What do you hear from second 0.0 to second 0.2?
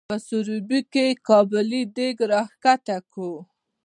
په